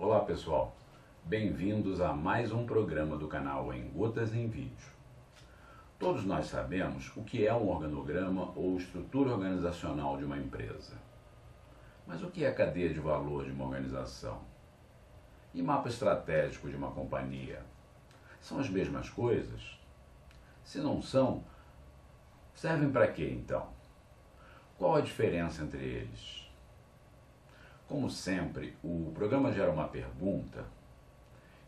[0.00, 0.76] Olá pessoal,
[1.24, 4.92] bem-vindos a mais um programa do canal Em Gotas em Vídeo.
[5.98, 10.96] Todos nós sabemos o que é um organograma ou estrutura organizacional de uma empresa.
[12.06, 14.40] Mas o que é cadeia de valor de uma organização?
[15.52, 17.60] E mapa estratégico de uma companhia?
[18.40, 19.80] São as mesmas coisas?
[20.62, 21.42] Se não são,
[22.54, 23.66] servem para quê então?
[24.78, 26.47] Qual a diferença entre eles?
[27.88, 30.66] Como sempre, o programa gera uma pergunta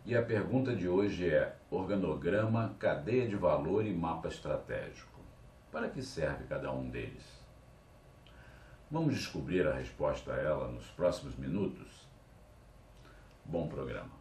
[0.04, 5.18] e a pergunta de hoje é: organograma, cadeia de valor e mapa estratégico.
[5.72, 7.24] Para que serve cada um deles?
[8.90, 12.06] Vamos descobrir a resposta a ela nos próximos minutos?
[13.42, 14.12] Bom programa.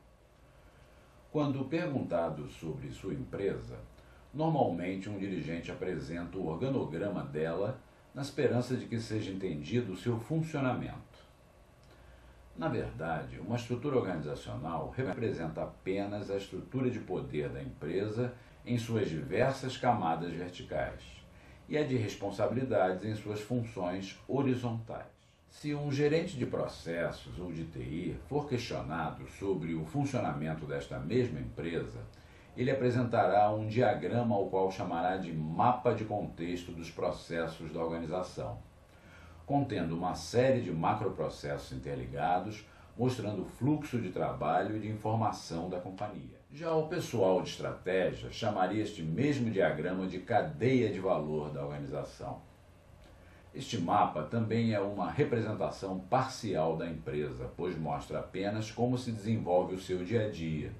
[1.33, 3.77] Quando perguntado sobre sua empresa,
[4.33, 7.77] normalmente um dirigente apresenta o organograma dela
[8.15, 11.08] na esperança de que seja entendido o seu funcionamento.
[12.59, 18.33] Na verdade, uma estrutura organizacional representa apenas a estrutura de poder da empresa
[18.65, 21.01] em suas diversas camadas verticais
[21.69, 25.05] e a de responsabilidades em suas funções horizontais.
[25.49, 31.39] Se um gerente de processos ou de TI for questionado sobre o funcionamento desta mesma
[31.39, 32.01] empresa,
[32.57, 38.57] ele apresentará um diagrama ao qual chamará de mapa de contexto dos processos da organização
[39.49, 42.63] contendo uma série de macroprocessos interligados,
[42.95, 46.37] mostrando o fluxo de trabalho e de informação da companhia.
[46.53, 52.39] Já o pessoal de estratégia chamaria este mesmo diagrama de cadeia de valor da organização.
[53.51, 59.73] Este mapa também é uma representação parcial da empresa, pois mostra apenas como se desenvolve
[59.73, 60.71] o seu dia a dia,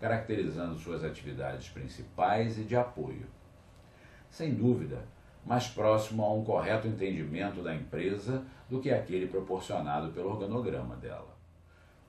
[0.00, 3.26] caracterizando suas atividades principais e de apoio.
[4.30, 5.04] Sem dúvida,
[5.44, 11.32] mais próximo a um correto entendimento da empresa do que aquele proporcionado pelo organograma dela.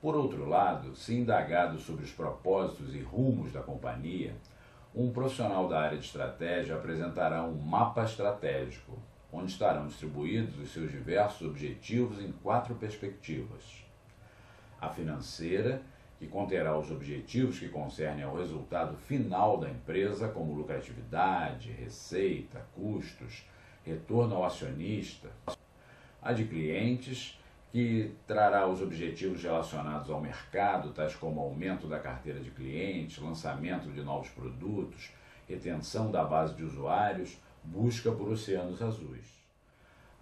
[0.00, 4.34] Por outro lado, se indagado sobre os propósitos e rumos da companhia,
[4.94, 8.98] um profissional da área de estratégia apresentará um mapa estratégico,
[9.32, 13.84] onde estarão distribuídos os seus diversos objetivos em quatro perspectivas:
[14.80, 15.82] a financeira,
[16.24, 23.46] que conterá os objetivos que concernem ao resultado final da empresa, como lucratividade, receita, custos,
[23.84, 25.28] retorno ao acionista.
[26.22, 27.38] A de clientes,
[27.70, 33.90] que trará os objetivos relacionados ao mercado, tais como aumento da carteira de clientes, lançamento
[33.90, 35.12] de novos produtos,
[35.46, 39.44] retenção da base de usuários, busca por oceanos azuis.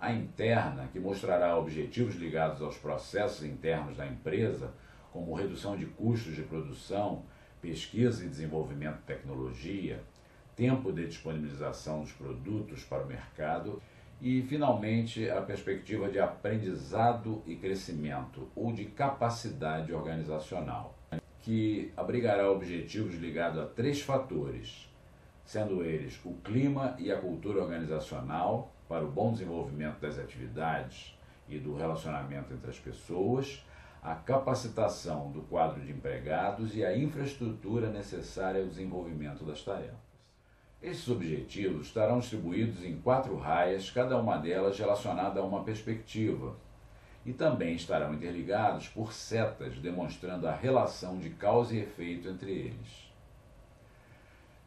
[0.00, 4.72] A interna, que mostrará objetivos ligados aos processos internos da empresa,
[5.12, 7.22] como redução de custos de produção,
[7.60, 10.02] pesquisa e desenvolvimento de tecnologia,
[10.56, 13.80] tempo de disponibilização dos produtos para o mercado
[14.20, 20.96] e, finalmente, a perspectiva de aprendizado e crescimento ou de capacidade organizacional,
[21.40, 24.88] que abrigará objetivos ligados a três fatores,
[25.44, 31.18] sendo eles o clima e a cultura organizacional para o bom desenvolvimento das atividades
[31.48, 33.64] e do relacionamento entre as pessoas
[34.02, 39.94] a capacitação do quadro de empregados e a infraestrutura necessária ao desenvolvimento das tarefas.
[40.82, 46.56] Esses objetivos estarão distribuídos em quatro raias, cada uma delas relacionada a uma perspectiva,
[47.24, 53.12] e também estarão interligados por setas demonstrando a relação de causa e efeito entre eles.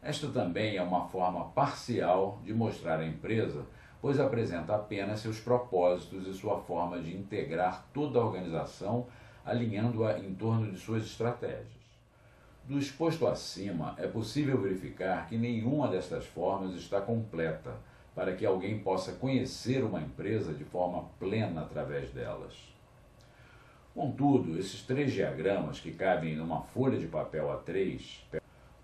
[0.01, 3.65] Esta também é uma forma parcial de mostrar a empresa
[4.05, 9.07] pois apresenta apenas seus propósitos e sua forma de integrar toda a organização,
[9.45, 11.75] alinhando-a em torno de suas estratégias.
[12.63, 17.75] Do exposto acima, é possível verificar que nenhuma destas formas está completa
[18.15, 22.53] para que alguém possa conhecer uma empresa de forma plena através delas.
[23.93, 28.23] Contudo, esses três diagramas, que cabem numa folha de papel A3,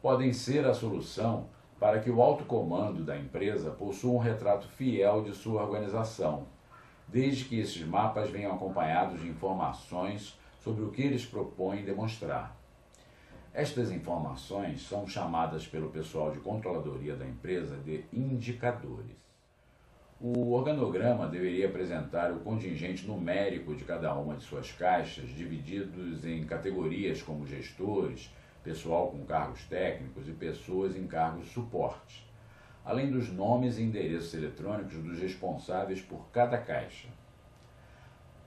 [0.01, 1.47] podem ser a solução
[1.79, 6.45] para que o alto comando da empresa possua um retrato fiel de sua organização,
[7.07, 12.55] desde que esses mapas venham acompanhados de informações sobre o que eles propõem demonstrar.
[13.53, 19.19] Estas informações são chamadas pelo pessoal de controladoria da empresa de indicadores.
[20.19, 26.45] O organograma deveria apresentar o contingente numérico de cada uma de suas caixas, divididos em
[26.45, 28.31] categorias como gestores,
[28.63, 32.23] pessoal com cargos técnicos e pessoas em cargos suporte,
[32.85, 37.07] além dos nomes e endereços eletrônicos dos responsáveis por cada caixa.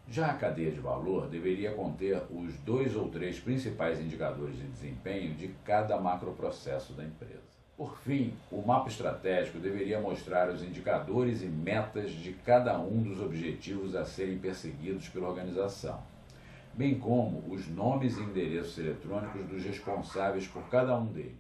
[0.09, 5.35] Já a cadeia de valor deveria conter os dois ou três principais indicadores de desempenho
[5.35, 7.55] de cada macroprocesso da empresa.
[7.77, 13.21] Por fim, o mapa estratégico deveria mostrar os indicadores e metas de cada um dos
[13.21, 16.01] objetivos a serem perseguidos pela organização
[16.77, 21.33] bem como os nomes e endereços eletrônicos dos responsáveis por cada um deles.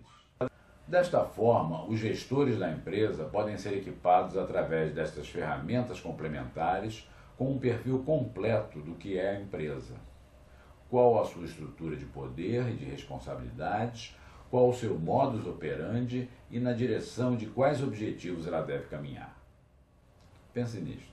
[0.86, 7.58] Desta forma, os gestores da empresa podem ser equipados através destas ferramentas complementares com um
[7.58, 9.94] perfil completo do que é a empresa.
[10.88, 14.14] Qual a sua estrutura de poder e de responsabilidades,
[14.50, 19.36] qual o seu modus operandi e na direção de quais objetivos ela deve caminhar.
[20.52, 21.12] Pense nisto.